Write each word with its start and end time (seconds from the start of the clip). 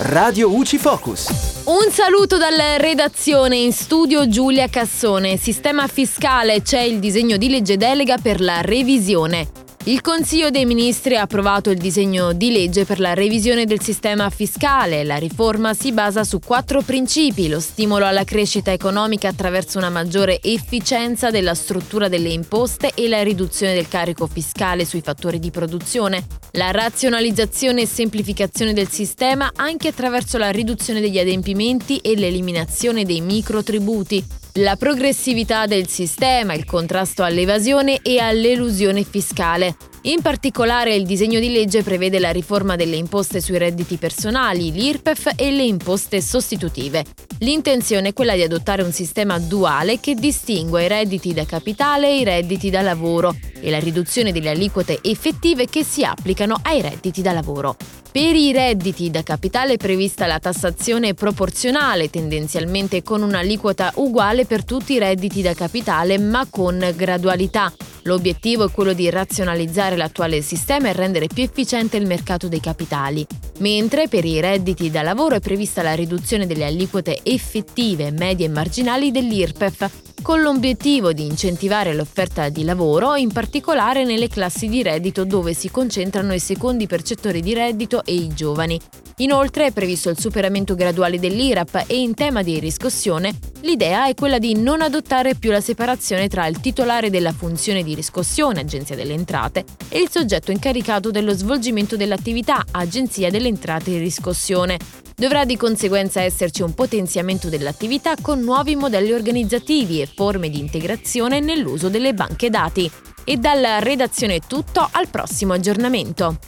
Radio 0.00 0.54
UCI 0.54 0.78
Focus. 0.78 1.62
Un 1.64 1.90
saluto 1.90 2.38
dalla 2.38 2.76
redazione 2.76 3.56
in 3.56 3.72
studio 3.72 4.28
Giulia 4.28 4.68
Cassone. 4.68 5.36
Sistema 5.36 5.88
fiscale 5.88 6.62
c'è 6.62 6.82
il 6.82 7.00
disegno 7.00 7.36
di 7.36 7.48
legge 7.48 7.76
delega 7.76 8.16
per 8.16 8.40
la 8.40 8.60
revisione. 8.60 9.67
Il 9.88 10.02
Consiglio 10.02 10.50
dei 10.50 10.66
Ministri 10.66 11.16
ha 11.16 11.22
approvato 11.22 11.70
il 11.70 11.78
disegno 11.78 12.34
di 12.34 12.52
legge 12.52 12.84
per 12.84 13.00
la 13.00 13.14
revisione 13.14 13.64
del 13.64 13.80
sistema 13.80 14.28
fiscale. 14.28 15.02
La 15.02 15.16
riforma 15.16 15.72
si 15.72 15.92
basa 15.92 16.24
su 16.24 16.40
quattro 16.40 16.82
principi, 16.82 17.48
lo 17.48 17.58
stimolo 17.58 18.04
alla 18.04 18.24
crescita 18.24 18.70
economica 18.70 19.28
attraverso 19.28 19.78
una 19.78 19.88
maggiore 19.88 20.42
efficienza 20.42 21.30
della 21.30 21.54
struttura 21.54 22.08
delle 22.08 22.28
imposte 22.28 22.92
e 22.92 23.08
la 23.08 23.22
riduzione 23.22 23.72
del 23.72 23.88
carico 23.88 24.26
fiscale 24.26 24.84
sui 24.84 25.00
fattori 25.00 25.38
di 25.38 25.50
produzione, 25.50 26.26
la 26.50 26.70
razionalizzazione 26.70 27.80
e 27.80 27.86
semplificazione 27.86 28.74
del 28.74 28.88
sistema 28.88 29.52
anche 29.56 29.88
attraverso 29.88 30.36
la 30.36 30.50
riduzione 30.50 31.00
degli 31.00 31.18
adempimenti 31.18 31.96
e 31.96 32.14
l'eliminazione 32.14 33.06
dei 33.06 33.22
microtributi, 33.22 34.22
la 34.60 34.76
progressività 34.76 35.66
del 35.66 35.86
sistema, 35.88 36.54
il 36.54 36.64
contrasto 36.64 37.22
all'evasione 37.22 38.00
e 38.02 38.18
all'elusione 38.18 39.04
fiscale. 39.04 39.76
In 40.02 40.20
particolare 40.20 40.94
il 40.94 41.04
disegno 41.04 41.38
di 41.38 41.50
legge 41.50 41.82
prevede 41.82 42.18
la 42.18 42.30
riforma 42.30 42.74
delle 42.74 42.96
imposte 42.96 43.40
sui 43.40 43.58
redditi 43.58 43.96
personali, 43.96 44.72
l'IRPEF 44.72 45.32
e 45.36 45.50
le 45.50 45.64
imposte 45.64 46.20
sostitutive. 46.20 47.04
L'intenzione 47.40 48.08
è 48.08 48.12
quella 48.12 48.34
di 48.34 48.42
adottare 48.42 48.82
un 48.82 48.92
sistema 48.92 49.38
duale 49.38 50.00
che 50.00 50.14
distingue 50.14 50.84
i 50.84 50.88
redditi 50.88 51.32
da 51.32 51.44
capitale 51.44 52.08
e 52.08 52.18
i 52.18 52.24
redditi 52.24 52.70
da 52.70 52.80
lavoro 52.80 53.36
e 53.60 53.70
la 53.70 53.78
riduzione 53.78 54.32
delle 54.32 54.50
aliquote 54.50 54.98
effettive 55.02 55.66
che 55.66 55.84
si 55.84 56.04
applicano 56.04 56.58
ai 56.62 56.80
redditi 56.80 57.22
da 57.22 57.32
lavoro. 57.32 57.76
Per 58.10 58.34
i 58.34 58.52
redditi 58.52 59.10
da 59.10 59.22
capitale 59.22 59.74
è 59.74 59.76
prevista 59.76 60.26
la 60.26 60.38
tassazione 60.38 61.14
proporzionale, 61.14 62.10
tendenzialmente 62.10 63.02
con 63.02 63.22
un'aliquota 63.22 63.92
uguale 63.96 64.46
per 64.46 64.64
tutti 64.64 64.94
i 64.94 64.98
redditi 64.98 65.42
da 65.42 65.54
capitale 65.54 66.18
ma 66.18 66.46
con 66.48 66.92
gradualità. 66.96 67.72
L'obiettivo 68.02 68.64
è 68.64 68.70
quello 68.70 68.94
di 68.94 69.10
razionalizzare 69.10 69.96
l'attuale 69.96 70.40
sistema 70.40 70.88
e 70.88 70.94
rendere 70.94 71.26
più 71.26 71.42
efficiente 71.42 71.98
il 71.98 72.06
mercato 72.06 72.48
dei 72.48 72.60
capitali, 72.60 73.26
mentre 73.58 74.08
per 74.08 74.24
i 74.24 74.40
redditi 74.40 74.90
da 74.90 75.02
lavoro 75.02 75.34
è 75.34 75.40
prevista 75.40 75.82
la 75.82 75.94
riduzione 75.94 76.46
delle 76.46 76.64
aliquote 76.64 77.20
effettive, 77.22 78.10
medie 78.10 78.46
e 78.46 78.50
marginali 78.50 79.10
dell'IRPEF, 79.10 80.07
con 80.22 80.42
l'obiettivo 80.42 81.12
di 81.12 81.24
incentivare 81.24 81.94
l'offerta 81.94 82.48
di 82.48 82.64
lavoro, 82.64 83.14
in 83.14 83.32
particolare 83.32 84.04
nelle 84.04 84.28
classi 84.28 84.68
di 84.68 84.82
reddito 84.82 85.24
dove 85.24 85.54
si 85.54 85.70
concentrano 85.70 86.34
i 86.34 86.40
secondi 86.40 86.86
percettori 86.86 87.40
di 87.40 87.54
reddito 87.54 88.04
e 88.04 88.14
i 88.14 88.28
giovani. 88.34 88.80
Inoltre 89.18 89.66
è 89.66 89.72
previsto 89.72 90.10
il 90.10 90.18
superamento 90.18 90.74
graduale 90.74 91.18
dell'IRAP 91.18 91.84
e 91.86 92.00
in 92.00 92.14
tema 92.14 92.42
di 92.42 92.58
riscossione 92.60 93.36
l'idea 93.62 94.06
è 94.06 94.14
quella 94.14 94.38
di 94.38 94.54
non 94.54 94.80
adottare 94.80 95.34
più 95.34 95.50
la 95.50 95.60
separazione 95.60 96.28
tra 96.28 96.46
il 96.46 96.60
titolare 96.60 97.10
della 97.10 97.32
funzione 97.32 97.82
di 97.82 97.94
riscossione, 97.94 98.60
Agenzia 98.60 98.94
delle 98.96 99.14
Entrate, 99.14 99.64
e 99.88 99.98
il 99.98 100.08
soggetto 100.10 100.52
incaricato 100.52 101.10
dello 101.10 101.32
svolgimento 101.32 101.96
dell'attività, 101.96 102.64
Agenzia 102.70 103.30
delle 103.30 103.48
Entrate 103.48 103.96
e 103.96 103.98
Riscossione. 103.98 104.78
Dovrà 105.16 105.44
di 105.44 105.56
conseguenza 105.56 106.22
esserci 106.22 106.62
un 106.62 106.74
potenziamento 106.74 107.48
dell'attività 107.48 108.14
con 108.20 108.40
nuovi 108.40 108.76
modelli 108.76 109.10
organizzativi 109.10 110.00
e 110.00 110.06
forme 110.06 110.48
di 110.48 110.60
integrazione 110.60 111.40
nell'uso 111.40 111.88
delle 111.88 112.14
banche 112.14 112.50
dati. 112.50 112.88
E 113.24 113.36
dalla 113.36 113.80
redazione 113.80 114.36
è 114.36 114.40
tutto, 114.46 114.88
al 114.90 115.08
prossimo 115.08 115.54
aggiornamento. 115.54 116.38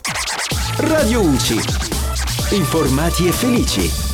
Radio 0.76 1.20
UCI. 1.20 1.99
Informati 2.52 3.28
e 3.28 3.32
felici. 3.32 4.09